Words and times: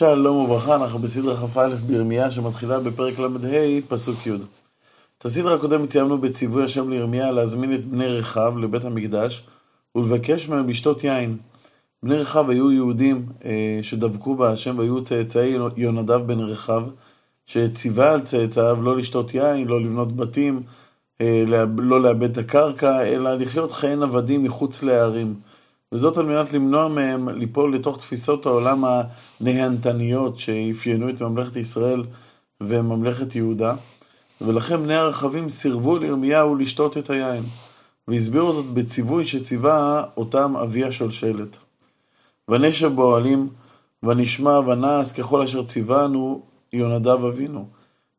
שלום 0.00 0.36
וברכה, 0.36 0.74
אנחנו 0.74 0.98
בסדרה 0.98 1.36
כ"א 1.36 1.74
בירמיה 1.86 2.30
שמתחילה 2.30 2.80
בפרק 2.80 3.18
ל"ה, 3.18 3.80
פסוק 3.88 4.26
י'. 4.26 4.30
את 5.18 5.24
הסדרה 5.24 5.54
הקודמת 5.54 5.90
סיימנו 5.90 6.18
בציווי 6.18 6.64
השם 6.64 6.90
לירמיה 6.90 7.30
להזמין 7.30 7.74
את 7.74 7.84
בני 7.84 8.06
רחב 8.06 8.58
לבית 8.58 8.84
המקדש 8.84 9.42
ולבקש 9.94 10.48
מהם 10.48 10.68
לשתות 10.68 11.04
יין. 11.04 11.36
בני 12.02 12.14
רחב 12.14 12.50
היו 12.50 12.72
יהודים 12.72 13.26
אה, 13.44 13.78
שדבקו 13.82 14.34
בהשם 14.34 14.78
והיו 14.78 15.04
צאצאי 15.04 15.56
יונדב 15.76 16.20
בן 16.26 16.40
רחב, 16.40 16.82
שציווה 17.46 18.12
על 18.12 18.20
צאצאיו 18.20 18.82
לא 18.82 18.96
לשתות 18.96 19.34
יין, 19.34 19.68
לא 19.68 19.80
לבנות 19.80 20.16
בתים, 20.16 20.62
אה, 21.20 21.44
לא 21.76 22.02
לאבד 22.02 22.30
את 22.30 22.38
הקרקע, 22.38 23.02
אלא 23.02 23.34
לחיות 23.34 23.72
חיי 23.72 23.96
נוודים 23.96 24.42
מחוץ 24.42 24.82
להערים. 24.82 25.34
וזאת 25.92 26.16
על 26.16 26.26
מנת 26.26 26.52
למנוע 26.52 26.88
מהם 26.88 27.28
ליפול 27.28 27.74
לתוך 27.74 27.98
תפיסות 27.98 28.46
העולם 28.46 28.84
הנהנתניות 29.40 30.38
שאפיינו 30.38 31.08
את 31.08 31.22
ממלכת 31.22 31.56
ישראל 31.56 32.04
וממלכת 32.60 33.34
יהודה, 33.34 33.74
ולכן 34.40 34.76
בני 34.76 34.94
הרחבים 34.94 35.48
סירבו 35.48 35.98
לירמיהו 35.98 36.54
לשתות 36.54 36.98
את 36.98 37.10
היין, 37.10 37.42
והסבירו 38.08 38.52
זאת 38.52 38.66
בציווי 38.66 39.24
שציווה 39.24 40.04
אותם 40.16 40.56
אבי 40.56 40.84
השולשלת. 40.84 41.56
ונשב 42.48 42.96
באוהלים, 42.96 43.48
ונשמע 44.02 44.58
ונעש 44.58 45.12
ככל 45.12 45.42
אשר 45.42 45.64
ציוונו 45.64 46.42
יונדב 46.72 47.24
אבינו. 47.24 47.68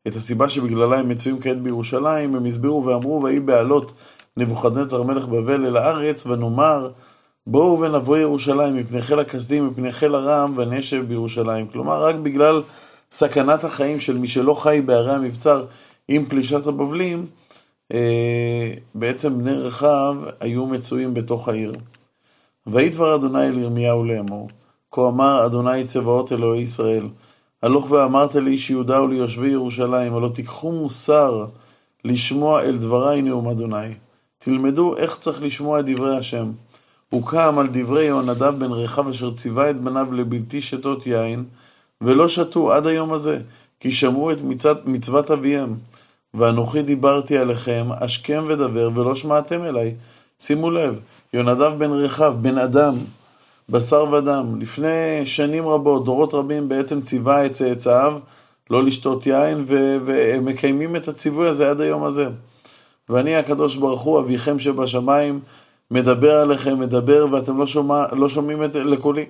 את 0.08 0.16
הסיבה 0.16 0.48
שבגללה 0.48 0.98
הם 0.98 1.08
מצויים 1.08 1.40
כעת 1.40 1.62
בירושלים, 1.62 2.34
הם 2.34 2.46
הסבירו 2.46 2.84
ואמרו, 2.84 3.22
ויהי 3.22 3.40
בעלות 3.40 3.92
נבוכדנצר 4.36 5.02
מלך 5.02 5.26
בבל 5.26 5.66
אל 5.66 5.76
הארץ, 5.76 6.26
ונאמר, 6.26 6.90
בואו 7.46 7.80
ונבוא 7.80 8.18
ירושלים 8.18 8.76
מפני 8.76 9.02
חיל 9.02 9.18
הכסדים, 9.18 9.66
מפני 9.66 9.92
חיל 9.92 10.14
הרם, 10.14 10.54
ונשב 10.56 11.04
בירושלים. 11.08 11.66
כלומר, 11.66 12.04
רק 12.04 12.14
בגלל 12.14 12.62
סכנת 13.10 13.64
החיים 13.64 14.00
של 14.00 14.18
מי 14.18 14.28
שלא 14.28 14.54
חי 14.54 14.82
בערי 14.86 15.14
המבצר 15.14 15.64
עם 16.08 16.24
פלישת 16.26 16.66
הבבלים, 16.66 17.26
אה, 17.92 18.74
בעצם 18.94 19.38
בני 19.38 19.52
רחב 19.52 20.16
היו 20.40 20.66
מצויים 20.66 21.14
בתוך 21.14 21.48
העיר. 21.48 21.72
ויהי 22.66 22.88
דבר 22.88 23.14
אדוני 23.14 23.48
אל 23.48 23.58
ירמיהו 23.58 24.04
לאמור, 24.04 24.48
כה 24.90 25.08
אמר 25.08 25.46
אדוני 25.46 25.84
צבאות 25.84 26.32
אלוהי 26.32 26.62
ישראל, 26.62 27.08
הלוך 27.62 27.90
ואמרת 27.90 28.34
לאיש 28.34 28.70
יהודה 28.70 29.02
וליושבי 29.02 29.48
ירושלים, 29.48 30.14
הלא 30.14 30.28
תיקחו 30.28 30.72
מוסר 30.72 31.46
לשמוע 32.04 32.62
אל 32.62 32.76
דברי 32.76 33.22
נאום 33.22 33.48
אדוני. 33.48 33.94
תלמדו 34.38 34.96
איך 34.96 35.18
צריך 35.18 35.42
לשמוע 35.42 35.80
את 35.80 35.84
דברי 35.84 36.16
השם. 36.16 36.50
הוא 37.12 37.26
קם 37.26 37.58
על 37.58 37.68
דברי 37.72 38.04
יהונדב 38.04 38.54
בן 38.58 38.72
רחב 38.72 39.08
אשר 39.08 39.30
ציווה 39.30 39.70
את 39.70 39.80
בניו 39.80 40.12
לבלתי 40.12 40.62
שתות 40.62 41.06
יין, 41.06 41.44
ולא 42.00 42.28
שתו 42.28 42.72
עד 42.72 42.86
היום 42.86 43.12
הזה, 43.12 43.38
כי 43.80 43.92
שמעו 43.92 44.32
את 44.32 44.40
מצוות, 44.42 44.86
מצוות 44.86 45.30
אביהם. 45.30 45.74
ואנוכי 46.34 46.82
דיברתי 46.82 47.38
עליכם, 47.38 47.86
השכם 48.00 48.44
ודבר, 48.48 48.90
ולא 48.94 49.14
שמעתם 49.14 49.64
אליי. 49.64 49.94
שימו 50.38 50.70
לב, 50.70 51.00
יהונדב 51.32 51.72
בן 51.78 51.90
רחב, 51.90 52.34
בן 52.40 52.58
אדם, 52.58 52.94
בשר 53.68 54.12
ודם, 54.12 54.60
לפני 54.60 55.22
שנים 55.24 55.68
רבות, 55.68 56.04
דורות 56.04 56.34
רבים, 56.34 56.68
בעצם 56.68 57.00
ציווה 57.00 57.46
את 57.46 57.52
צאצאיו 57.52 58.18
לא 58.70 58.84
לשתות 58.84 59.26
יין, 59.26 59.64
והם 59.66 60.44
מקיימים 60.44 60.96
את 60.96 61.08
הציווי 61.08 61.48
הזה 61.48 61.70
עד 61.70 61.80
היום 61.80 62.04
הזה. 62.04 62.26
ואני 63.08 63.36
הקדוש 63.36 63.76
ברוך 63.76 64.00
הוא, 64.00 64.20
אביכם 64.20 64.58
שבשמיים, 64.58 65.40
מדבר 65.92 66.34
עליכם, 66.36 66.80
מדבר, 66.80 67.26
ואתם 67.32 67.58
לא, 67.58 67.66
שומע, 67.66 68.04
לא 68.12 68.28
שומעים 68.28 68.64
את, 68.64 68.74
לקולי. 68.74 69.24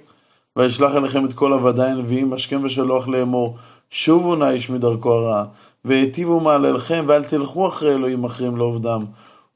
וישלח 0.56 0.96
אליכם 0.96 1.24
את 1.24 1.32
כל 1.32 1.52
עבדי 1.52 1.84
הנביאים, 1.84 2.32
השכם 2.32 2.60
ושלוח 2.64 3.08
לאמור, 3.08 3.56
שובו 3.90 4.36
נא 4.36 4.44
איש 4.44 4.70
מדרכו 4.70 5.12
הרעה, 5.12 5.44
והיטיבו 5.84 6.40
מעללכם, 6.40 7.04
ואל 7.08 7.24
תלכו 7.24 7.68
אחרי 7.68 7.94
אלוהים 7.94 8.24
אחרים 8.24 8.56
לעובדם. 8.56 9.04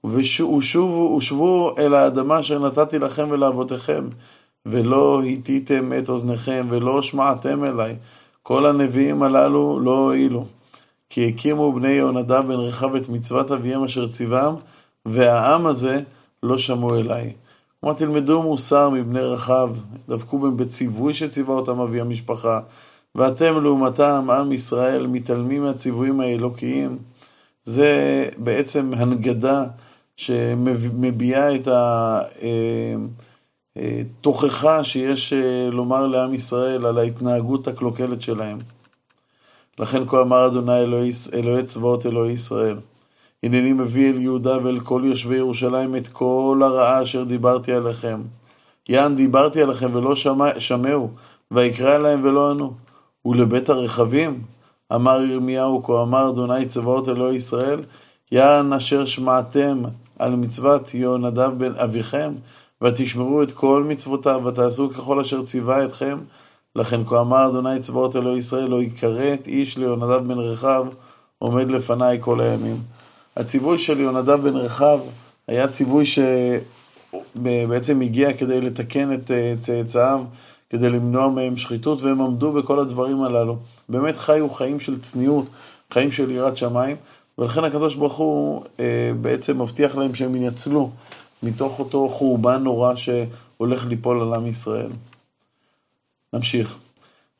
ושובו, 0.04 1.16
ושבו 1.16 1.74
אל 1.78 1.94
האדמה 1.94 2.40
אשר 2.40 2.66
נתתי 2.66 2.98
לכם 2.98 3.26
ולאבותיכם, 3.30 4.04
ולא 4.66 5.22
הטיתם 5.32 5.92
את 5.98 6.08
אוזניכם, 6.08 6.66
ולא 6.70 7.02
שמעתם 7.02 7.64
אליי. 7.64 7.96
כל 8.42 8.66
הנביאים 8.66 9.22
הללו 9.22 9.80
לא 9.80 9.98
הועילו. 9.98 10.44
כי 11.10 11.28
הקימו 11.28 11.72
בני 11.72 11.88
יהונדב 11.88 12.42
בן 12.46 12.54
רחב 12.54 12.94
את 12.94 13.08
מצוות 13.08 13.50
אביהם 13.50 13.84
אשר 13.84 14.06
ציוום, 14.06 14.56
והעם 15.06 15.66
הזה 15.66 16.02
לא 16.42 16.58
שמעו 16.58 16.94
אליי. 16.94 17.32
כלומר, 17.80 17.98
תלמדו 17.98 18.42
מוסר 18.42 18.90
מבני 18.90 19.20
רחב, 19.20 19.70
דבקו 20.08 20.38
בהם 20.38 20.56
בציווי 20.56 21.14
שציווה 21.14 21.54
אותם 21.54 21.80
אבי 21.80 22.00
המשפחה, 22.00 22.60
ואתם 23.14 23.62
לעומתם, 23.62 24.30
עם 24.30 24.52
ישראל, 24.52 25.06
מתעלמים 25.06 25.62
מהציוויים 25.62 26.20
האלוקיים. 26.20 26.98
זה 27.64 28.28
בעצם 28.36 28.92
הנגדה 28.96 29.64
שמביעה 30.16 31.54
את 31.54 31.68
התוכחה 33.76 34.72
אה, 34.72 34.78
אה, 34.78 34.84
שיש 34.84 35.32
אה, 35.32 35.68
לומר 35.72 36.06
לעם 36.06 36.34
ישראל 36.34 36.86
על 36.86 36.98
ההתנהגות 36.98 37.68
הקלוקלת 37.68 38.22
שלהם. 38.22 38.58
לכן 39.78 40.06
כה 40.06 40.22
אמר 40.22 40.46
אדוני 40.46 40.78
אלוהי, 40.80 41.10
אלוהי 41.32 41.62
צבאות 41.62 42.06
אלוהי 42.06 42.32
ישראל. 42.32 42.76
הנני 43.42 43.72
מביא 43.72 44.10
אל 44.10 44.20
יהודה 44.20 44.58
ואל 44.64 44.80
כל 44.80 45.02
יושבי 45.04 45.36
ירושלים 45.36 45.96
את 45.96 46.08
כל 46.08 46.60
הרעה 46.64 47.02
אשר 47.02 47.24
דיברתי 47.24 47.72
עליכם. 47.72 48.22
יען 48.88 49.16
דיברתי 49.16 49.62
עליכם 49.62 49.94
ולא 49.94 50.16
שמע, 50.16 50.60
שמעו, 50.60 51.10
ויקרא 51.50 51.98
להם 51.98 52.24
ולא 52.24 52.50
ענו. 52.50 52.72
ולבית 53.26 53.68
הרכבים, 53.68 54.42
אמר 54.94 55.22
ירמיהו, 55.22 55.82
כה 55.82 56.02
אמר 56.02 56.30
אדוני 56.30 56.66
צבאות 56.66 57.08
אלוהי 57.08 57.36
ישראל, 57.36 57.80
יען 58.32 58.72
אשר 58.72 59.04
שמעתם 59.04 59.82
על 60.18 60.34
מצוות 60.34 60.94
יהונדב 60.94 61.50
בן 61.58 61.74
אביכם, 61.74 62.32
ותשמרו 62.82 63.42
את 63.42 63.52
כל 63.52 63.84
מצוותיו, 63.88 64.42
ותעשו 64.44 64.90
ככל 64.90 65.20
אשר 65.20 65.44
ציווה 65.44 65.84
אתכם. 65.84 66.18
לכן 66.76 67.00
כה 67.04 67.20
אמר 67.20 67.46
אדוני 67.46 67.80
צבאות 67.80 68.16
אלוהי 68.16 68.38
ישראל, 68.38 68.68
לא 68.68 68.82
יכרת 68.82 69.46
איש 69.46 69.78
ליהונדב 69.78 70.26
בן 70.26 70.38
רחב, 70.38 70.86
עומד 71.38 71.70
לפניי 71.70 72.18
כל 72.20 72.40
הימים. 72.40 72.95
הציווי 73.36 73.78
של 73.78 74.00
יונדב 74.00 74.40
בן 74.42 74.56
רחב 74.56 75.00
היה 75.48 75.68
ציווי 75.68 76.04
שבעצם 77.36 78.00
הגיע 78.00 78.32
כדי 78.32 78.60
לתקן 78.60 79.12
את 79.14 79.30
אה, 79.30 79.54
צאצאיו, 79.60 80.24
כדי 80.70 80.90
למנוע 80.90 81.28
מהם 81.28 81.56
שחיתות, 81.56 82.02
והם 82.02 82.20
עמדו 82.20 82.52
בכל 82.52 82.78
הדברים 82.78 83.22
הללו. 83.22 83.56
באמת 83.88 84.16
חיו 84.16 84.50
חיים 84.50 84.80
של 84.80 85.00
צניעות, 85.00 85.44
חיים 85.90 86.12
של 86.12 86.30
יראת 86.30 86.56
שמיים, 86.56 86.96
ולכן 87.38 87.64
הקדוש 87.64 87.94
ברוך 87.94 88.16
הוא 88.16 88.62
אה, 88.80 89.12
בעצם 89.20 89.62
מבטיח 89.62 89.96
להם 89.96 90.14
שהם 90.14 90.36
ינצלו 90.36 90.90
מתוך 91.42 91.78
אותו 91.78 92.08
חורבן 92.08 92.62
נורא 92.62 92.94
שהולך 92.96 93.86
ליפול 93.86 94.20
על 94.20 94.34
עם 94.34 94.46
ישראל. 94.46 94.90
נמשיך. 96.32 96.76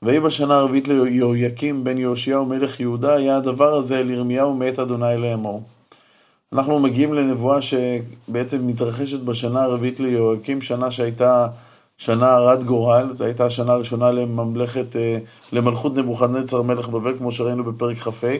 ויהי 0.03 0.21
בשנה 0.21 0.55
הרביעית 0.55 0.89
ליהויקים 0.89 1.85
בן 1.85 1.99
יהושיהו 1.99 2.45
מלך 2.45 2.81
יהודה, 2.81 3.15
היה 3.15 3.37
הדבר 3.37 3.75
הזה 3.75 3.99
אל 3.99 4.11
ירמיהו 4.11 4.55
מאת 4.55 4.79
אדוני 4.79 5.17
לאמור. 5.19 5.63
אנחנו 6.57 6.79
מגיעים 6.79 7.15
לנבואה 7.15 7.59
שבעצם 7.63 8.67
מתרחשת 8.67 9.21
בשנה 9.21 9.63
הרביעית 9.63 10.01
ליהויקים, 10.01 10.63
שנה 10.63 10.91
שהייתה 10.91 11.47
שנה 11.99 12.31
הרת 12.31 12.65
גורל, 12.65 13.13
זו 13.13 13.25
הייתה 13.25 13.47
השנה 13.47 13.73
הראשונה 13.73 14.11
לממלכת, 14.11 14.97
אה, 14.97 15.19
למלכות 15.53 15.97
נבוכדנצר 15.97 16.63
מלך 16.63 16.89
בבל, 16.89 17.19
כמו 17.19 17.33
שראינו 17.33 17.65
בפרק 17.65 17.97
כ"ה. 17.97 18.37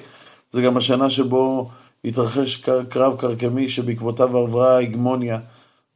זה 0.51 0.63
גם 0.63 0.77
השנה 0.77 1.11
שבו 1.11 1.69
התרחש 2.05 2.57
קרב 2.89 3.17
קרקמי 3.19 3.69
שבעקבותיו 3.69 4.39
עברה 4.39 4.79
הגמוניה 4.79 5.39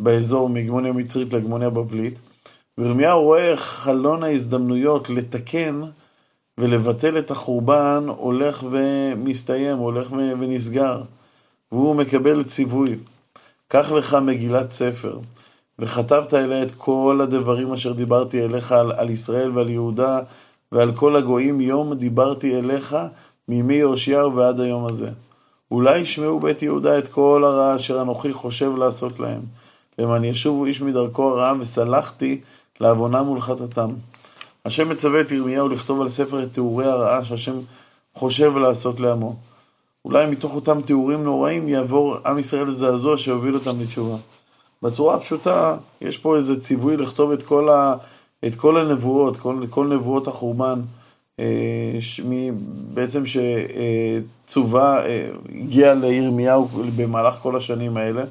באזור, 0.00 0.48
מהגמוניה 0.48 0.92
מצרית 0.92 1.32
להגמוניה 1.32 1.70
בבלית. 1.70 2.18
וירמיהו 2.78 3.22
רואה 3.22 3.56
חלון 3.56 4.22
ההזדמנויות 4.22 5.10
לתקן 5.10 5.80
ולבטל 6.58 7.18
את 7.18 7.30
החורבן 7.30 8.04
הולך 8.08 8.64
ומסתיים, 8.70 9.78
הולך 9.78 10.12
ונסגר. 10.12 11.02
והוא 11.72 11.96
מקבל 11.96 12.42
ציווי. 12.42 12.96
קח 13.68 13.90
לך 13.90 14.14
מגילת 14.14 14.72
ספר, 14.72 15.18
וכתבת 15.78 16.34
אליה 16.34 16.62
את 16.62 16.72
כל 16.76 17.20
הדברים 17.22 17.72
אשר 17.72 17.92
דיברתי 17.92 18.44
אליך 18.44 18.72
על, 18.72 18.92
על 18.92 19.10
ישראל 19.10 19.50
ועל 19.58 19.68
יהודה 19.68 20.20
ועל 20.72 20.92
כל 20.94 21.16
הגויים, 21.16 21.60
יום 21.60 21.94
דיברתי 21.94 22.58
אליך 22.58 22.96
מימי 23.48 23.74
יאשיהו 23.74 24.34
ועד 24.34 24.60
היום 24.60 24.86
הזה. 24.86 25.10
אולי 25.70 25.98
ישמעו 25.98 26.40
בית 26.40 26.62
יהודה 26.62 26.98
את 26.98 27.08
כל 27.08 27.44
הרע 27.46 27.76
אשר 27.76 28.02
אנוכי 28.02 28.32
חושב 28.32 28.76
לעשות 28.76 29.20
להם, 29.20 29.40
למען 29.98 30.24
ישובו 30.24 30.64
איש 30.64 30.80
מדרכו 30.80 31.30
הרעה 31.30 31.54
וסלחתי 31.60 32.40
לעוונם 32.80 33.28
ולחטאתם. 33.28 33.90
השם 34.64 34.88
מצווה 34.88 35.20
את 35.20 35.30
ירמיהו 35.30 35.68
לכתוב 35.68 36.00
על 36.00 36.08
ספר 36.08 36.42
את 36.42 36.48
תיאורי 36.52 36.86
הרעה 36.86 37.24
שהשם 37.24 37.54
חושב 38.14 38.56
לעשות 38.56 39.00
לעמו. 39.00 39.36
אולי 40.04 40.26
מתוך 40.26 40.54
אותם 40.54 40.80
תיאורים 40.82 41.24
נוראים 41.24 41.68
יעבור 41.68 42.16
עם 42.26 42.38
ישראל 42.38 42.66
לזעזוע 42.66 43.18
שיוביל 43.18 43.54
אותם 43.54 43.80
לתשובה. 43.80 44.16
בצורה 44.82 45.14
הפשוטה, 45.14 45.76
יש 46.00 46.18
פה 46.18 46.36
איזה 46.36 46.60
ציווי 46.60 46.96
לכתוב 46.96 47.30
את 47.30 47.42
כל, 47.42 47.68
ה, 47.68 47.94
את 48.46 48.54
כל 48.54 48.78
הנבואות, 48.78 49.36
כל, 49.36 49.56
כל 49.70 49.86
נבואות 49.86 50.28
החורבן, 50.28 50.80
בעצם 52.94 53.22
שצווה, 54.46 55.02
הגיע 55.54 55.94
לירמיהו 55.94 56.68
במהלך 56.96 57.34
כל 57.42 57.56
השנים 57.56 57.96
האלה. 57.96 58.24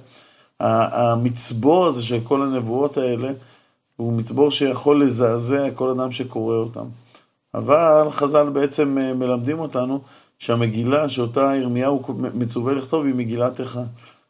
המצבור 0.60 1.86
הזה 1.86 2.04
של 2.04 2.20
כל 2.24 2.42
הנבואות 2.42 2.98
האלה, 2.98 3.32
הוא 3.98 4.14
מצבור 4.14 4.52
שיכול 4.52 5.04
לזעזע 5.04 5.72
כל 5.76 5.90
אדם 5.90 6.12
שקורא 6.12 6.56
אותם. 6.56 6.86
אבל 7.54 8.08
חז"ל 8.10 8.50
בעצם 8.50 8.98
מלמדים 9.16 9.60
אותנו 9.60 10.02
שהמגילה 10.40 11.10
שאותה 11.10 11.52
ירמיהו 11.56 12.04
מצווה 12.34 12.74
לכתוב 12.74 13.06
היא 13.06 13.16
מגילת 13.16 13.60
איכה. 13.60 13.84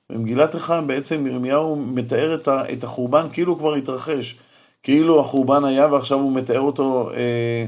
במגילת 0.10 0.56
איכה 0.56 0.82
בעצם 0.82 1.28
ירמיהו 1.28 1.76
מתאר 1.76 2.38
את 2.48 2.84
החורבן 2.84 3.28
כאילו 3.34 3.58
כבר 3.58 3.76
התרחש, 3.76 4.38
כאילו 4.84 5.20
החורבן 5.20 5.66
היה 5.66 5.88
ועכשיו 5.88 6.20
הוא 6.20 6.36
מתאר 6.36 6.60
אותו 6.60 7.10
אה, 7.14 7.66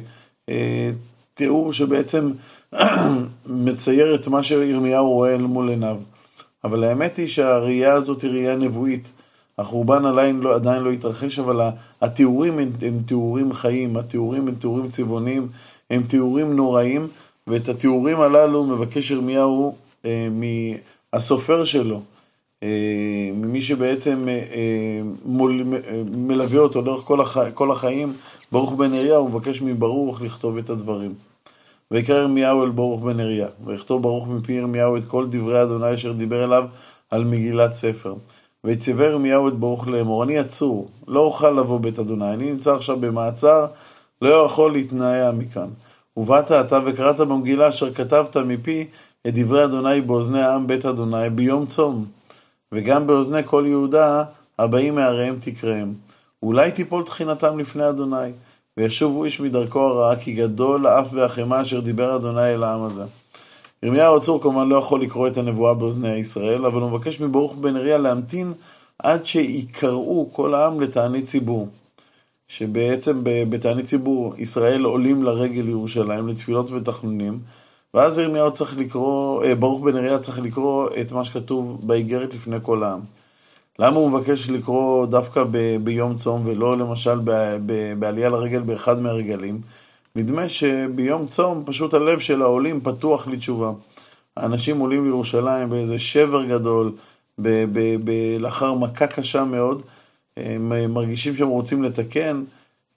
אה, 0.50 0.92
תיאור 1.34 1.74
שבעצם 1.74 2.32
מצייר 3.46 4.16
את 4.16 4.28
מה 4.28 4.44
שירמיהו 4.44 5.10
רואה 5.10 5.36
אל 5.36 5.42
מול 5.42 5.70
עיניו. 5.70 5.98
אבל 6.64 6.84
האמת 6.84 7.18
היא 7.18 7.28
שהראייה 7.28 7.94
הזאת 7.94 8.22
היא 8.22 8.32
ראייה 8.32 8.56
נבואית. 8.56 9.12
החורבן 9.58 10.06
עדיין 10.06 10.40
לא, 10.40 10.56
עדיין 10.56 10.84
לא 10.84 10.92
התרחש, 10.92 11.40
אבל 11.40 11.70
התיאורים 12.02 12.60
הם, 12.60 12.70
הם 12.82 13.00
תיאורים 13.06 13.54
חיים, 13.54 13.98
התיאורים 13.98 14.48
הם 14.48 14.56
תיאורים 14.56 14.90
צבעוניים, 14.90 15.48
הם 15.90 16.04
תיאורים 16.04 16.56
נוראים, 16.56 17.08
ואת 17.48 17.70
התיאורים 17.70 18.22
הללו 18.22 18.64
מבקש 18.64 19.12
ירמיהו 19.12 19.76
אה, 20.06 20.28
מהסופר 21.14 21.66
שלו, 21.66 22.02
אה, 22.64 23.30
ממי 23.34 23.62
שבעצם 23.62 24.28
אה, 24.28 24.34
אה, 24.34 25.02
מול, 25.26 25.64
אה, 25.74 26.02
מלווה 26.12 26.60
אותו 26.60 26.82
לאורך 26.82 27.04
כל, 27.04 27.22
הח, 27.22 27.38
כל 27.54 27.72
החיים, 27.72 28.14
ברוך 28.52 28.74
בן 28.74 28.94
אריה, 28.94 29.16
הוא 29.16 29.30
מבקש 29.30 29.62
מברוך 29.62 30.22
לכתוב 30.22 30.58
את 30.58 30.70
הדברים. 30.70 31.14
ויקרא 31.92 32.20
ירמיהו 32.20 32.64
אל 32.64 32.70
ברוך 32.70 33.02
בן 33.02 33.20
אריה, 33.20 33.48
ויכתוב 33.66 34.02
ברוך 34.02 34.28
מפי 34.28 34.54
ירמיהו 34.54 34.98
את 34.98 35.04
כל 35.08 35.28
דברי 35.30 35.64
אדוני 35.64 35.94
אשר 35.94 36.12
דיבר 36.12 36.44
אליו 36.44 36.64
על 37.12 37.24
מגילת 37.24 37.76
ספר. 37.76 38.14
ויציווה 38.64 39.06
ירמיהו 39.06 39.48
את 39.48 39.54
ברוך 39.54 39.88
לאמור, 39.88 40.24
אני 40.24 40.38
עצור, 40.38 40.90
לא 41.08 41.20
אוכל 41.20 41.50
לבוא 41.50 41.80
בית 41.80 42.00
אדוני, 42.00 42.34
אני 42.34 42.52
נמצא 42.52 42.76
עכשיו 42.76 42.98
במעצר, 43.00 43.66
לא 44.22 44.30
יכול 44.30 44.72
להתנעע 44.72 45.32
מכאן. 45.32 45.68
ובאת 46.18 46.52
אתה 46.52 46.80
וקראת 46.86 47.18
במגילה 47.18 47.70
אשר 47.70 47.94
כתבת 47.94 48.38
מפי 48.38 48.88
את 49.28 49.34
דברי 49.34 49.64
אדוני 49.64 50.02
באוזני 50.02 50.42
העם 50.42 50.68
בית 50.68 50.86
אדוני 50.86 51.30
ביום 51.30 51.66
צום. 51.66 52.06
וגם 52.72 53.08
באוזני 53.08 53.42
כל 53.46 53.64
יהודה 53.68 54.24
הבאים 54.60 54.96
מעריהם 54.96 55.38
תקראם. 55.42 55.94
אולי 56.44 56.72
תיפול 56.72 57.04
תחינתם 57.04 57.60
לפני 57.60 57.90
אדוני, 57.90 58.32
וישובו 58.78 59.26
איש 59.26 59.40
מדרכו 59.40 59.80
הרעה, 59.80 60.16
כי 60.16 60.34
גדול 60.34 60.88
האף 60.88 61.08
והחמה 61.14 61.62
אשר 61.62 61.80
דיבר 61.80 62.16
אדוני 62.16 62.54
אל 62.54 62.64
העם 62.64 62.84
הזה. 62.84 63.04
ירמיהו 63.84 64.18
הצור 64.18 64.42
כמובן 64.42 64.70
לא 64.70 64.76
יכול 64.76 65.02
לקרוא 65.02 65.28
את 65.28 65.38
הנבואה 65.38 65.74
באוזני 65.74 66.16
ישראל, 66.16 66.66
אבל 66.66 66.82
הוא 66.82 66.92
מבקש 66.92 67.20
מברוך 67.20 67.56
בן 67.56 67.76
אריה 67.76 67.98
להמתין 67.98 68.54
עד 69.00 69.26
שיקראו 69.26 70.30
כל 70.32 70.56
העם 70.56 70.82
לתענית 70.82 71.28
ציבור. 71.28 71.68
שבעצם 72.52 73.20
בתענית 73.24 73.86
ציבור 73.86 74.34
ישראל 74.38 74.84
עולים 74.84 75.24
לרגל 75.24 75.62
לירושלים 75.62 76.28
לתפילות 76.28 76.72
ותחנונים, 76.72 77.40
ואז 77.94 78.20
ירמיהו 78.20 78.54
צריך 78.54 78.78
לקרוא, 78.78 79.44
אה, 79.44 79.56
ברוך 79.56 79.84
בן 79.84 79.98
אריה 79.98 80.20
צריך 80.20 80.40
לקרוא 80.40 80.90
את 81.02 81.12
מה 81.12 81.26
שכתוב 81.26 81.82
באיגרת 81.84 82.34
לפני 82.34 82.58
כל 82.62 82.84
העם. 82.84 83.00
למה 83.80 83.96
הוא 83.96 84.10
מבקש 84.10 84.50
לקרוא 84.50 85.06
דווקא 85.06 85.44
ב, 85.52 85.78
ביום 85.84 86.18
צום 86.18 86.42
ולא 86.46 86.78
למשל 86.78 87.20
ב, 87.24 87.58
ב, 87.66 87.94
בעלייה 88.00 88.30
לרגל 88.30 88.60
באחד 88.60 89.00
מהרגלים? 89.00 89.62
נדמה 90.16 90.50
שביום 90.50 91.28
צום 91.28 91.64
פשוט 91.66 91.94
הלב 91.94 92.20
של 92.20 92.42
העולים 92.42 92.82
פתוח 92.82 93.28
לתשובה. 93.28 93.72
האנשים 94.38 94.80
עולים 94.80 95.06
לירושלים 95.06 95.70
באיזה 95.70 96.00
שבר 96.00 96.46
גדול, 96.46 96.92
ב, 97.40 97.66
ב, 97.74 97.96
ב, 98.04 98.12
לאחר 98.40 98.74
מכה 98.74 99.08
קשה 99.08 99.44
מאוד, 99.44 99.82
הם 100.46 100.94
מרגישים 100.94 101.36
שהם 101.36 101.48
רוצים 101.48 101.84
לתקן, 101.84 102.44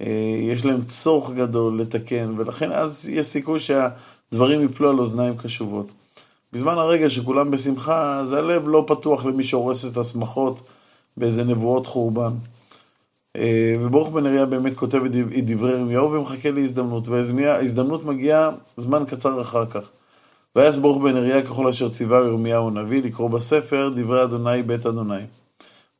אה, 0.00 0.06
יש 0.40 0.64
להם 0.64 0.84
צורך 0.84 1.30
גדול 1.30 1.80
לתקן, 1.80 2.34
ולכן 2.36 2.72
אז 2.72 3.08
יש 3.08 3.26
סיכוי 3.26 3.60
שהדברים 3.60 4.64
יפלו 4.64 4.90
על 4.90 4.98
אוזניים 4.98 5.36
קשובות. 5.36 5.86
בזמן 6.52 6.72
הרגע 6.72 7.10
שכולם 7.10 7.50
בשמחה, 7.50 8.20
אז 8.20 8.32
הלב 8.32 8.68
לא 8.68 8.84
פתוח 8.86 9.24
למי 9.24 9.44
שהורס 9.44 9.84
את 9.84 9.96
השמחות 9.96 10.60
באיזה 11.16 11.44
נבואות 11.44 11.86
חורבן. 11.86 12.32
אה, 13.36 13.76
וברוך 13.80 14.08
בן 14.08 14.26
אריה 14.26 14.46
באמת 14.46 14.74
כותב 14.74 15.02
את 15.38 15.44
דברי 15.44 15.72
ירמיהו 15.72 16.12
ומחכה 16.12 16.50
להזדמנות, 16.50 17.08
וההזדמנות 17.08 18.04
מגיעה 18.04 18.50
זמן 18.76 19.04
קצר 19.08 19.40
אחר 19.40 19.66
כך. 19.66 19.90
ויעש 20.56 20.76
ברוך 20.76 21.02
בן 21.02 21.16
אריה 21.16 21.42
ככל 21.42 21.68
אשר 21.68 21.88
ציווה 21.88 22.18
ירמיהו 22.18 22.68
הנביא 22.68 23.02
לקרוא 23.02 23.30
בספר 23.30 23.90
דברי 23.96 24.22
אדוני 24.22 24.62
בית 24.62 24.86
אדוני. 24.86 25.22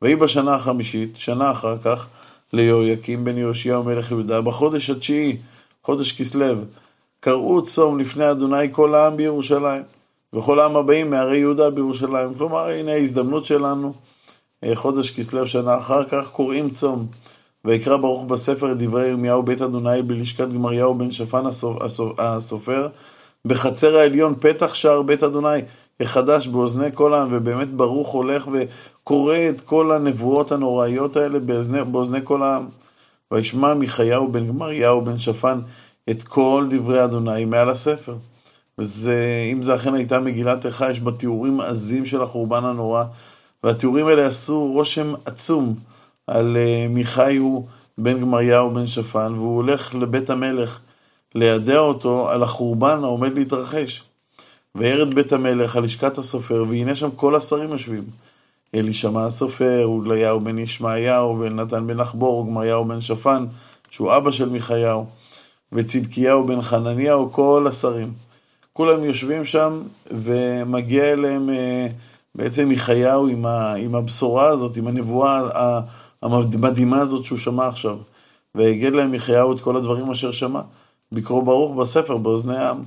ויהי 0.04 0.16
בשנה 0.16 0.54
החמישית, 0.54 1.10
שנה 1.16 1.50
אחר 1.50 1.76
כך, 1.84 2.06
ליהויקים 2.52 3.24
בן 3.24 3.38
יהושיע 3.38 3.80
מלך 3.80 4.10
יהודה, 4.10 4.40
בחודש 4.40 4.90
התשיעי, 4.90 5.36
חודש 5.82 6.12
כסלו, 6.12 6.54
קראו 7.20 7.64
צום 7.64 8.00
לפני 8.00 8.30
אדוני 8.30 8.72
כל 8.72 8.94
העם 8.94 9.16
בירושלים, 9.16 9.82
וכל 10.32 10.60
העם 10.60 10.76
הבאים 10.76 11.10
מערי 11.10 11.38
יהודה 11.38 11.70
בירושלים. 11.70 12.34
כלומר, 12.34 12.68
הנה 12.68 12.92
ההזדמנות 12.92 13.44
שלנו, 13.44 13.92
אה, 14.64 14.76
חודש 14.76 15.10
כסלו 15.10 15.46
שנה 15.46 15.78
אחר 15.78 16.04
כך, 16.04 16.28
קוראים 16.32 16.70
צום. 16.70 17.06
ויקרא 17.64 17.96
ברוך 17.96 18.24
בספר 18.24 18.72
את 18.72 18.78
דברי 18.78 19.08
ירמיהו 19.08 19.42
בית 19.42 19.62
אדוני 19.62 20.02
בלשכת 20.02 20.48
גמריהו 20.48 20.94
בן 20.94 21.10
שפן 21.10 21.44
הסופר, 22.18 22.88
בחצר 23.44 23.96
העליון 23.96 24.34
פתח 24.40 24.74
שער 24.74 25.02
בית 25.02 25.22
אדוני. 25.22 25.60
החדש 26.00 26.46
באוזני 26.46 26.86
כל 26.94 27.14
העם, 27.14 27.28
ובאמת 27.30 27.68
ברוך 27.68 28.08
הולך 28.08 28.48
וקורא 29.04 29.38
את 29.50 29.60
כל 29.60 29.92
הנבואות 29.92 30.52
הנוראיות 30.52 31.16
האלה 31.16 31.38
באוזני, 31.38 31.84
באוזני 31.84 32.18
כל 32.24 32.42
העם. 32.42 32.66
וישמע 33.30 33.74
מיכיהו 33.74 34.32
בן 34.32 34.46
גמריהו 34.46 35.00
בן 35.00 35.18
שפן 35.18 35.58
את 36.10 36.22
כל 36.22 36.66
דברי 36.70 37.04
אדוני 37.04 37.44
מעל 37.44 37.70
הספר. 37.70 38.16
וזה, 38.78 39.48
אם 39.52 39.62
זה 39.62 39.74
אכן 39.74 39.94
הייתה 39.94 40.20
מגילת 40.20 40.66
איכה, 40.66 40.90
יש 40.90 41.00
בה 41.00 41.12
תיאורים 41.12 41.60
עזים 41.60 42.06
של 42.06 42.22
החורבן 42.22 42.64
הנורא, 42.64 43.04
והתיאורים 43.64 44.06
האלה 44.06 44.26
עשו 44.26 44.66
רושם 44.72 45.14
עצום 45.24 45.74
על 46.26 46.56
uh, 46.56 46.92
מיכאיהו 46.92 47.66
בן 47.98 48.20
גמריהו 48.20 48.70
בן 48.70 48.86
שפן, 48.86 49.32
והוא 49.36 49.56
הולך 49.56 49.94
לבית 49.94 50.30
המלך 50.30 50.80
לידע 51.34 51.78
אותו 51.78 52.30
על 52.30 52.42
החורבן 52.42 53.04
העומד 53.04 53.34
להתרחש. 53.34 54.02
וירד 54.74 55.14
בית 55.14 55.32
המלך 55.32 55.76
על 55.76 55.84
לשכת 55.84 56.18
הסופר, 56.18 56.64
והנה 56.68 56.94
שם 56.94 57.10
כל 57.10 57.34
השרים 57.34 57.70
יושבים. 57.70 58.04
אלישמע 58.74 59.26
הסופר, 59.26 59.84
אודליהו 59.84 60.40
בן 60.40 60.58
ישמעיהו, 60.58 61.38
ונתן 61.38 61.86
בן 61.86 62.00
אחבור, 62.00 62.38
וגמריהו 62.38 62.84
בן 62.84 63.00
שפן, 63.00 63.46
שהוא 63.90 64.16
אבא 64.16 64.30
של 64.30 64.48
מיכיהו, 64.48 65.06
וצדקיהו 65.72 66.46
בן 66.46 66.62
חנניהו, 66.62 67.32
כל 67.32 67.66
השרים. 67.68 68.12
כולם 68.72 69.04
יושבים 69.04 69.44
שם, 69.44 69.82
ומגיע 70.10 71.12
אליהם 71.12 71.50
אה, 71.50 71.86
בעצם 72.34 72.68
מיכיהו 72.68 73.28
עם, 73.28 73.46
עם 73.46 73.94
הבשורה 73.94 74.48
הזאת, 74.48 74.76
עם 74.76 74.86
הנבואה 74.86 75.42
המדהימה 76.22 77.00
הזאת 77.00 77.24
שהוא 77.24 77.38
שמע 77.38 77.68
עכשיו. 77.68 77.96
והגד 78.54 78.92
להם 78.92 79.10
מיכיהו 79.10 79.52
את 79.52 79.60
כל 79.60 79.76
הדברים 79.76 80.10
אשר 80.10 80.32
שמע. 80.32 80.60
בקרוא 81.12 81.42
ברוך 81.42 81.76
בספר 81.76 82.16
באוזני 82.16 82.56
העם. 82.56 82.82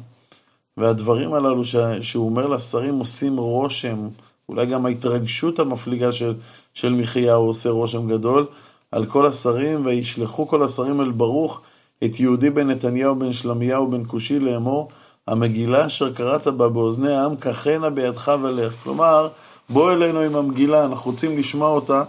והדברים 0.78 1.34
הללו. 1.34 1.64
שהוא 2.02 2.30
אומר 2.30 2.48
לשרים 2.48 3.00
עושים 3.00 3.38
רושם, 3.38 4.08
אולי 4.50 4.66
גם 4.66 4.86
ההתרגשות 4.86 5.60
המפליגה 5.60 6.12
של, 6.12 6.34
של 6.74 6.94
מחיהו 6.94 7.46
עושה 7.46 7.70
רושם 7.70 8.08
גדול 8.10 8.46
על 8.92 9.06
כל 9.06 9.26
השרים, 9.26 9.86
וישלחו 9.86 10.48
כל 10.48 10.64
השרים 10.64 11.02
אל 11.02 11.12
ברוך 11.12 11.62
את 12.04 12.20
יהודי 12.20 12.50
בן 12.50 12.70
נתניהו 12.70 13.16
בן 13.16 13.34
שלמיהו 13.34 13.92
בן 13.92 14.04
כושי 14.08 14.40
לאמור, 14.40 14.90
המגילה 15.28 15.86
אשר 15.86 16.14
קראת 16.14 16.48
בה 16.48 16.70
באוזני 16.70 17.16
העם, 17.16 17.36
ככנה 17.36 17.90
בידך 17.90 18.32
ולך. 18.42 18.74
כלומר, 18.84 19.28
בוא 19.70 19.92
אלינו 19.92 20.20
עם 20.20 20.36
המגילה, 20.36 20.86
אנחנו 20.86 21.12
רוצים 21.12 21.38
לשמוע 21.38 21.70
אותה 21.70 22.04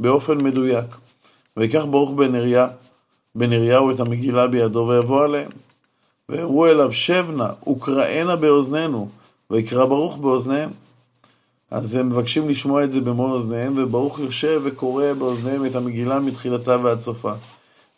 באופן 0.00 0.44
מדויק. 0.44 0.86
ויקח 1.56 1.84
ברוך 1.84 2.10
בן 2.10 2.34
אריה, 2.34 2.68
בן 3.34 3.52
אריהו 3.52 3.90
את 3.90 4.00
המגילה 4.00 4.46
בידו 4.46 4.86
ויבוא 4.88 5.24
עליהם. 5.24 5.50
ואמרו 6.28 6.66
אליו, 6.66 6.92
שב 6.92 7.26
נא, 7.36 7.48
וקראנה 7.68 8.36
באוזנינו, 8.36 9.08
ויקרא 9.50 9.84
ברוך 9.84 10.16
באוזניהם. 10.16 10.70
אז 11.72 11.94
הם 11.94 12.08
מבקשים 12.08 12.48
לשמוע 12.48 12.84
את 12.84 12.92
זה 12.92 13.00
במו 13.00 13.32
אוזניהם, 13.32 13.74
וברוך 13.76 14.18
יושב 14.18 14.60
וקורא 14.64 15.12
באוזניהם 15.12 15.66
את 15.66 15.74
המגילה 15.74 16.20
מתחילתה 16.20 16.76
ועד 16.82 17.02
סופה. 17.02 17.32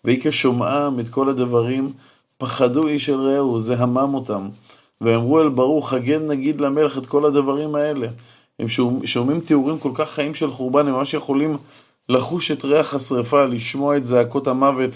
ויהי 0.05 0.21
כשומעם 0.23 1.01
את 1.01 1.09
כל 1.09 1.29
הדברים, 1.29 1.93
פחדו 2.39 2.87
איש 2.87 3.11
אל 3.11 3.15
רעהו, 3.15 3.61
זה 3.61 3.79
המם 3.79 4.15
אותם. 4.15 4.49
ואמרו 5.01 5.41
אל 5.41 5.49
ברוך, 5.49 5.93
הגן 5.93 6.27
נגיד 6.27 6.61
למלך 6.61 6.99
את 6.99 7.07
כל 7.07 7.27
הדברים 7.27 7.75
האלה. 7.75 8.07
הם 8.59 8.67
שומעים 9.05 9.41
תיאורים 9.41 9.79
כל 9.79 9.91
כך 9.95 10.11
חיים 10.11 10.35
של 10.35 10.51
חורבן, 10.51 10.87
הם 10.87 10.95
ממש 10.95 11.15
יכולים 11.15 11.57
לחוש 12.09 12.51
את 12.51 12.65
ריח 12.65 12.95
השרפה, 12.95 13.45
לשמוע 13.45 13.97
את 13.97 14.07
זעקות 14.07 14.47
המוות 14.47 14.91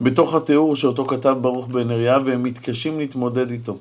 בתוך 0.00 0.34
התיאור 0.34 0.76
שאותו 0.76 1.04
כתב 1.04 1.36
ברוך 1.40 1.66
בן 1.66 1.90
אריה, 1.90 2.18
והם 2.24 2.42
מתקשים 2.42 2.98
להתמודד 2.98 3.50
איתו. 3.50 3.76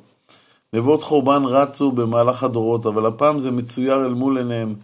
נבואות 0.77 1.03
חורבן 1.03 1.43
רצו 1.46 1.91
במהלך 1.91 2.43
הדורות, 2.43 2.86
אבל 2.86 3.05
הפעם 3.05 3.39
זה 3.39 3.51
מצויר 3.51 4.05
אל 4.05 4.13
מול 4.13 4.38
עיניהם, 4.38 4.75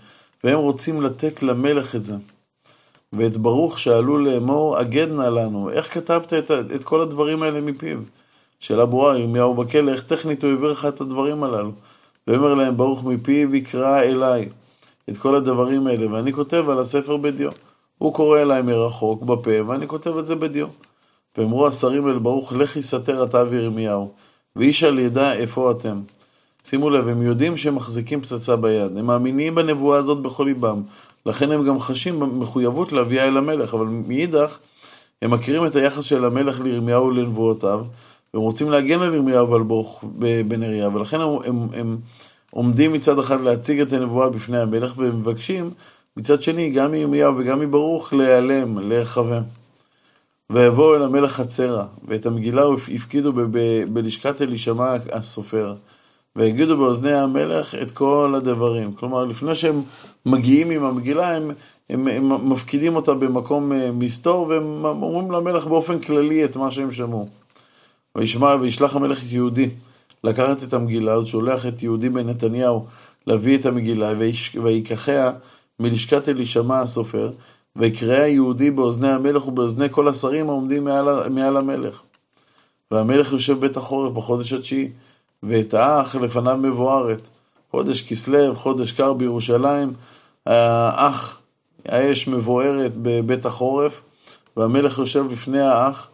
והם 0.44 0.60
רוצים 0.60 1.02
לתת 1.02 1.44
למלך 1.44 1.96
את 1.96 2.06
זה. 2.06 2.16
ואת 3.14 3.38
ברוך 3.38 3.80
שאלו 3.80 4.18
לאמור, 4.18 4.82
אגד 4.82 5.08
נא 5.12 5.24
לנו, 5.24 5.70
איך 5.70 5.94
כתבת 5.94 6.34
את, 6.34 6.52
את 6.76 6.84
כל 6.84 7.02
הדברים 7.02 7.44
האלה 7.44 7.62
מפיו? 7.62 7.98
שאלה 8.60 8.86
ברורה, 8.86 9.20
ירמיהו 9.20 9.54
בכלא, 9.54 9.92
איך 9.92 10.04
טכנית 10.04 10.44
הוא 10.44 10.52
העביר 10.52 10.72
לך 10.72 10.86
את 10.86 11.02
הדברים 11.02 11.44
הללו? 11.44 11.72
ואומר 12.28 12.54
להם, 12.54 12.78
ברוך 12.78 13.04
מפיו 13.04 13.56
יקרא 13.56 14.02
אליי 14.02 14.50
את 15.10 15.18
כל 15.18 15.36
הדברים 15.36 15.88
האלה, 15.88 16.14
ואני 16.14 16.34
כותב 16.34 16.70
על 16.70 16.80
הספר 16.80 17.18
בדיו. 17.18 17.52
הוא 17.98 18.14
קורא 18.14 18.40
אליי 18.42 18.62
מרחוק, 18.62 19.24
בפה, 19.24 19.52
ואני 19.68 19.88
כותב 19.88 20.18
את 20.18 20.26
זה 20.26 20.36
בדיו. 20.36 20.68
ואמרו 21.38 21.68
השרים 21.68 22.08
אל 22.08 22.20
ברוך, 22.20 22.54
לכי 22.54 22.82
סתר 22.82 23.24
אתה 23.24 23.44
וירמיהו, 23.50 24.12
ואיש 24.56 24.84
על 24.84 25.00
ידע 25.00 25.34
איפה 25.34 25.72
אתם. 25.72 26.02
שימו 26.64 26.90
לב, 26.90 27.08
הם 27.08 27.22
יודעים 27.22 27.58
שהם 27.58 27.76
מחזיקים 27.76 28.22
פצצה 28.22 28.56
ביד, 28.56 28.98
הם 28.98 29.06
מאמינים 29.06 29.56
בנבואה 29.56 29.98
הזאת 29.98 30.22
בכל 30.22 30.44
ליבם, 30.44 30.82
לכן 31.26 31.52
הם 31.52 31.66
גם 31.66 31.80
חשים 31.80 32.40
מחויבות 32.40 32.92
להביאה 32.92 33.28
אל 33.28 33.38
המלך, 33.38 33.74
אבל 33.74 33.86
מאידך, 33.86 34.58
הם 35.22 35.32
מכירים 35.32 35.66
את 35.66 35.76
היחס 35.76 36.04
של 36.04 36.26
המלך 36.26 36.60
לירמיהו 36.60 37.06
ולנבואותיו, 37.06 37.86
והם 38.34 38.44
רוצים 38.44 38.70
להגן 38.70 39.00
על 39.00 39.14
ירמיהו 39.14 39.50
ועל 39.50 39.64
ברוך 39.64 40.04
בן 40.48 40.64
אריה, 40.64 40.90
ולכן 40.90 41.22
הם, 41.22 41.30
הם, 41.46 41.68
הם 41.74 41.98
עומדים 42.52 42.94
מצד 42.94 43.20
אחד 43.20 43.42
להציג 43.42 43.80
את 43.80 43.94
הנבואה 43.94 44.30
בפני 44.30 44.58
המלך, 44.58 44.98
והם 44.98 45.20
מבקשים 45.20 45.70
מצד 46.18 46.42
שני 46.42 46.70
גם 46.70 46.92
מירמיהו 46.92 47.38
וגם 47.38 47.60
מברוך 47.60 48.14
להיעלם, 48.14 48.80
להיחווה. 48.80 49.42
ויבואו 50.50 50.96
אל 50.96 51.04
המלך 51.04 51.32
חצרה, 51.32 51.86
ואת 52.08 52.26
המגילה 52.26 52.64
הפקידו 52.96 53.34
בלשכת 53.94 54.42
אלישמע 54.42 54.96
הסופר. 55.12 55.76
ויגידו 56.36 56.78
באוזני 56.78 57.14
המלך 57.14 57.76
את 57.76 57.92
כל 57.92 58.34
הדברים. 58.38 58.94
כלומר, 58.94 59.26
לפני 59.26 59.56
שהם 59.56 59.82
מגיעים 60.26 60.70
עם 60.70 60.84
המגילה, 60.84 61.36
הם, 61.36 61.52
הם, 61.90 62.08
הם 62.08 62.50
מפקידים 62.50 62.96
אותה 62.96 63.14
במקום 63.14 63.74
אה, 63.74 63.92
מסתור, 63.92 64.48
והם 64.48 64.86
אומרים 64.86 65.32
למלך 65.32 65.66
באופן 65.68 66.00
כללי 66.00 66.46
את 66.46 66.56
מה 66.56 66.72
שהם 66.72 66.92
שמעו. 66.92 67.28
וישמע, 68.16 68.56
וישלח 68.62 68.96
המלך 68.96 69.24
את 69.24 69.32
יהודי 69.32 69.70
לקחת 70.24 70.64
את 70.64 70.74
המגילה, 70.74 71.14
הוא 71.14 71.26
שולח 71.26 71.66
את 71.66 71.84
יהודי 71.84 72.10
בן 72.10 72.30
נתניהו 72.30 72.86
להביא 73.28 73.58
את 73.58 73.66
המגילה, 73.66 74.14
ויקחיה 74.64 75.32
מלשכת 75.80 76.30
אלישמע 76.30 76.80
הסופר, 76.80 77.32
ויקרא 77.76 78.26
יהודי 78.26 78.72
באוזני 78.72 79.12
המלך 79.12 79.48
ובאוזני 79.48 79.88
כל 79.92 80.08
השרים 80.08 80.50
העומדים 80.50 80.84
מעל, 80.84 81.30
מעל 81.30 81.58
המלך. 81.58 82.02
והמלך 82.92 83.32
יושב 83.32 83.60
בית 83.60 83.78
החורף 83.78 84.14
בחודש 84.14 84.54
התשיעי. 84.54 84.90
ואת 85.44 85.74
האח 85.74 86.16
לפניו 86.16 86.58
מבוארת. 86.58 87.28
חודש 87.72 88.02
כסלו, 88.02 88.56
חודש 88.56 88.92
קר 88.92 89.14
בירושלים, 89.14 89.94
האח, 90.46 91.42
האש 91.86 92.28
מבוארת 92.28 92.92
בבית 93.02 93.46
החורף, 93.46 94.02
והמלך 94.58 94.98
יושב 94.98 95.26
לפני 95.32 95.60
האח, 95.60 96.08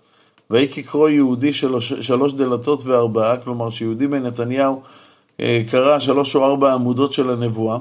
ויהי 0.49 0.67
כקרוא 0.69 1.09
יהודי 1.09 1.53
שלוש, 1.53 1.93
שלוש 1.93 2.33
דלתות 2.33 2.85
וארבעה, 2.85 3.37
כלומר 3.37 3.69
שיהודי 3.69 4.07
בן 4.07 4.25
נתניהו 4.25 4.81
אה, 5.39 5.61
קרא 5.71 5.99
שלוש 5.99 6.35
או 6.35 6.45
ארבע 6.45 6.73
עמודות 6.73 7.13
של 7.13 7.29
הנבואה. 7.29 7.77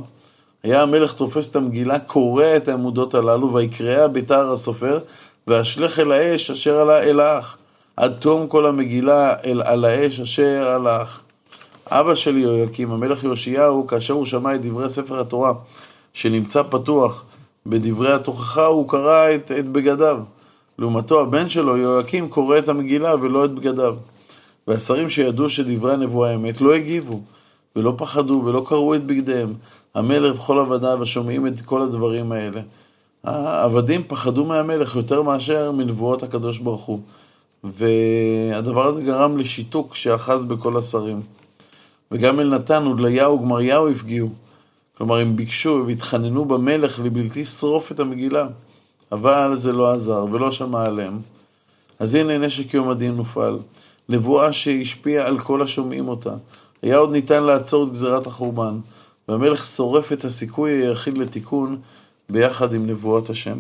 היה 0.62 0.83
המלך 0.83 1.12
תופס 1.12 1.50
את 1.50 1.57
המגילה, 1.57 1.99
קורע 1.99 2.57
את 2.57 2.69
העמודות 2.69 3.15
הללו, 3.15 3.55
ויקראה 3.55 4.09
ביתר 4.09 4.53
הסופר, 4.53 4.99
ואשלך 5.47 5.99
אל 5.99 6.12
האש 6.12 6.50
אשר 6.50 6.81
עלה 6.81 7.03
אל 7.03 7.21
האח. 7.21 7.59
עד 7.97 8.12
תום 8.21 8.47
כל 8.47 8.67
המגילה 8.67 9.35
אל 9.45 9.62
על 9.62 9.85
האש 9.85 10.21
אשר 10.21 10.87
האח. 10.87 11.23
אבא 11.91 12.15
של 12.15 12.37
יהויקים, 12.37 12.93
המלך 12.93 13.25
יאשיהו, 13.25 13.87
כאשר 13.87 14.15
הוא 14.15 14.27
שמע 14.27 14.55
את 14.55 14.61
דברי 14.62 14.88
ספר 14.88 15.21
התורה, 15.21 15.53
שנמצא 16.12 16.62
פתוח 16.62 17.25
בדברי 17.67 18.12
התוכחה, 18.12 18.67
הוא 18.67 18.88
קרא 18.88 19.35
את, 19.35 19.53
את 19.59 19.69
בגדיו. 19.69 20.19
לעומתו, 20.79 21.21
הבן 21.21 21.49
שלו, 21.49 21.77
יהויקים, 21.77 22.29
קורא 22.29 22.59
את 22.59 22.69
המגילה 22.69 23.15
ולא 23.15 23.45
את 23.45 23.50
בגדיו. 23.50 23.95
והשרים 24.69 25.11
שידעו 25.11 25.50
שדברי 25.50 25.93
הנבואה 25.93 26.35
אמת 26.35 26.61
לא 26.61 26.75
הגיבו, 26.75 27.21
ולא 27.77 27.95
פחדו, 27.97 28.43
ולא 28.45 28.65
קראו 28.69 28.95
את 28.95 29.05
בגדיהם. 29.05 29.55
המלך 29.95 30.40
וכל 30.40 30.59
עבדיו 30.59 31.02
השומעים 31.02 31.47
את 31.47 31.61
כל 31.61 31.83
הדברים 31.83 32.33
האלה. 32.33 32.61
העבדים 33.25 34.02
פחדו 34.07 34.45
מהמלך 34.45 34.97
יותר 34.97 35.23
מאשר 35.23 35.73
מנבואות 35.73 36.23
הקדוש 36.23 36.59
ברוך 36.59 36.85
הוא. 36.85 37.00
והדבר 37.64 38.87
הזה 38.87 39.02
גרם 39.02 39.38
לשיתוק 39.38 39.95
שאחז 39.95 40.45
בכל 40.45 40.76
השרים. 40.76 41.21
וגם 42.11 42.40
אל 42.40 42.49
נתן, 42.49 42.83
הודליהו 42.85 43.40
וגמריהו 43.40 43.88
הפגיעו. 43.88 44.28
כלומר, 44.97 45.16
הם 45.16 45.37
ביקשו 45.37 45.85
והתחננו 45.87 46.45
במלך 46.45 47.00
לבלתי 47.04 47.45
שרוף 47.45 47.92
את 47.92 48.00
המגילה. 48.00 48.47
אבל 49.12 49.57
זה 49.57 49.73
לא 49.73 49.92
עזר 49.92 50.26
ולא 50.33 50.52
שמע 50.52 50.85
עליהם. 50.85 51.18
אז 51.99 52.14
הנה 52.14 52.38
נשק 52.38 52.75
יום 52.75 52.88
הדין 52.88 53.16
נופל. 53.16 53.59
נבואה 54.09 54.52
שהשפיעה 54.52 55.26
על 55.26 55.38
כל 55.38 55.62
השומעים 55.62 56.09
אותה. 56.09 56.35
היה 56.83 56.97
עוד 56.97 57.12
ניתן 57.12 57.42
לעצור 57.42 57.85
את 57.85 57.90
גזירת 57.90 58.26
החורבן, 58.26 58.78
והמלך 59.29 59.65
שורף 59.65 60.13
את 60.13 60.25
הסיכוי 60.25 60.73
היחיד 60.73 61.19
לתיקון 61.19 61.81
ביחד 62.29 62.75
עם 62.75 62.87
נבואת 62.87 63.31
השם. 63.31 63.59